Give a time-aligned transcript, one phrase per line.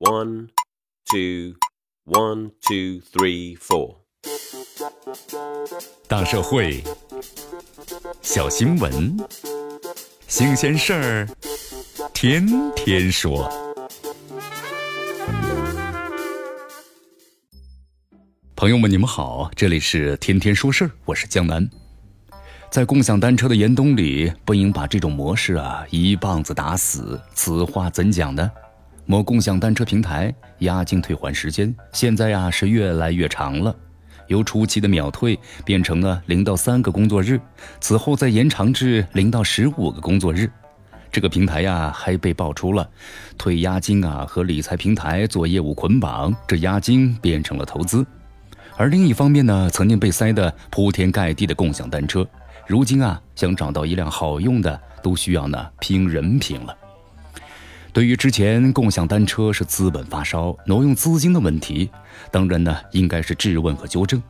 [0.00, 0.50] One,
[1.10, 1.56] two,
[2.04, 3.96] one, two, three, four.
[6.06, 6.84] 大社会，
[8.22, 9.16] 小新闻，
[10.28, 11.28] 新鲜事儿，
[12.14, 13.50] 天天说。
[18.54, 21.68] 朋友们，你们好，这里是天天说事儿，我是江南。
[22.70, 27.20] 在共享单车的严冬里，不应把这种模式啊一棒子打死。
[27.34, 28.48] 此话怎讲呢？
[29.10, 33.74] 某共享单车平台押金退还时间现在呀是越来越长了，
[34.26, 37.40] 由初期的秒退变成了零到三个工作日，
[37.80, 40.46] 此后再延长至零到十五个工作日。
[41.10, 42.86] 这个平台呀还被爆出了
[43.38, 48.04] 退押金啊和理财平台做业务捆绑，这押金变成了投资。
[48.76, 52.28] 而另一方面呢，曾经被塞得铺天盖地的共享单车，
[52.66, 56.76] 如今啊想找到一辆好用的都需要呢拼人品了。
[57.92, 61.90] 对于之前共享单车是资本发烧、挪用资金的问题，
[62.30, 64.22] 当然呢应该是质问和纠正。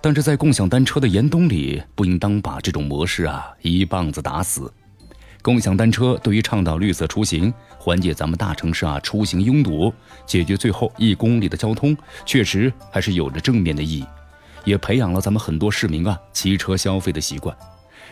[0.00, 4.72] 但是在共享单车的严冬里，不应当把这种模式啊一棒子打死。
[5.42, 9.92] 共享单车对于倡导绿色出行、缓解咱们大城市啊出行拥堵、
[10.26, 14.06] 解决最后一公里的交通，确实还是有着正面的意义，
[14.64, 17.56] 也培养了咱们很多市民啊骑车消费的习惯。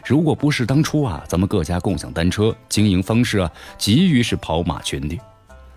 [0.07, 5.19] 如果不是当初啊，咱们各家共享单车经营方式啊，急于是跑马圈地，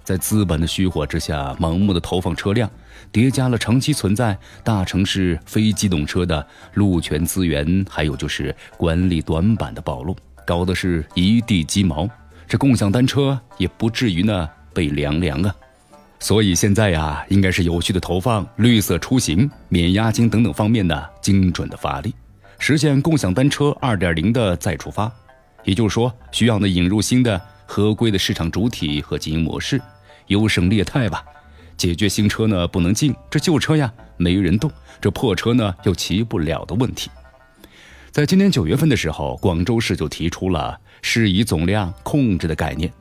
[0.03, 2.69] 在资本的虚火之下盲目的投放车辆，
[3.09, 10.13] 叠加了长期存在大城市非机动车的路权资源，还有就是管理短板的暴露，
[10.45, 12.05] 搞的是一地鸡毛，
[12.49, 15.55] 这共享单车也不至于呢被凉凉啊。
[16.19, 22.13] 所以现在呀，应该是有序的投放绿色出行、免押金等等方面的精准的发力。
[22.59, 25.11] 实现共享单车二点零的再出发，
[25.63, 29.79] 也就是说，需要呢引入新的合规的市场主体和经营模式，
[30.27, 31.23] 优胜劣汰吧，
[31.77, 34.69] 解决新车呢不能进，这旧车呀没人动，
[34.99, 37.09] 这破车呢又骑不了的问题。
[38.11, 42.91] 在今年九月份的时候，广州市就提出了适宜总量控制的概念，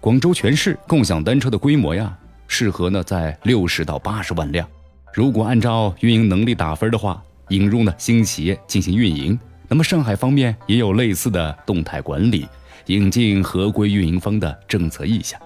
[0.00, 2.16] 广州全市共享单车的规模呀，
[2.48, 4.66] 适合呢在六十到八十万辆，
[5.12, 7.22] 如果按照运营能力打分的话。
[7.50, 9.38] 引入呢新企业进行运营，
[9.68, 12.48] 那么上海方面也有类似的动态管理，
[12.86, 15.38] 引进合规运营方的政策意向，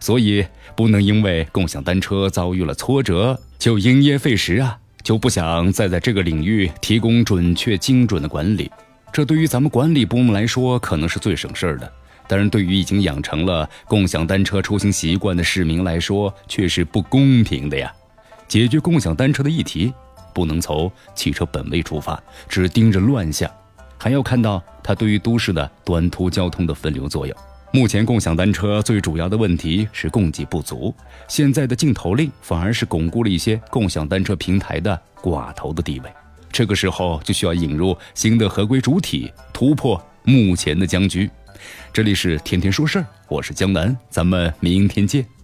[0.00, 0.44] 所以
[0.74, 8.70] 不能因为共享单车遭遇了挫折就因噎废食啊，就不想再在这个领域提供准确精准的管理，
[9.12, 11.92] 这对于咱们管理部门来说可能是最省事儿的，
[12.28, 17.92] 但是对于已经养成了共享单车出行习惯的市民来说却是不公平的呀。
[18.48, 19.92] 解决共享单车的议题。
[20.36, 23.50] 不能从汽车本位出发，只盯着乱象，
[23.96, 27.34] 还要看到它对于都市的短途交通的分流作用。
[27.72, 30.94] 目前共享单车最主要的问题是供给不足，
[31.26, 36.10] 现在的禁投令反而是巩固了一些共享单车平台的寡头的地位。
[36.52, 41.30] 这个时候就需要引入新的合规主体，突破目前的僵局。
[41.94, 45.35] 这里是天天说事儿，我是江南，咱们明天见。